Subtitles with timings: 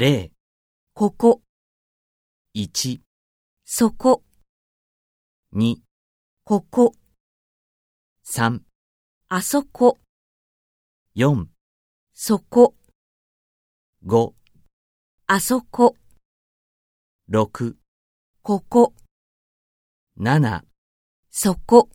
[0.00, 0.30] 0、
[0.94, 1.42] ここ、
[2.54, 3.00] 1、
[3.66, 4.22] そこ、
[5.54, 5.76] 2、
[6.42, 6.94] ここ、
[8.24, 8.60] 3、
[9.28, 9.98] あそこ、
[11.16, 11.48] 4、
[12.14, 12.74] そこ、
[14.06, 14.32] 5、
[15.26, 15.94] あそこ、
[17.30, 17.74] 6、
[18.40, 18.94] ここ、
[20.18, 20.62] 7、
[21.28, 21.90] そこ。